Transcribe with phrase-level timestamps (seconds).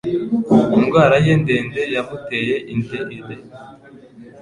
[0.77, 3.17] Indwara ye ndende yamuteye ideni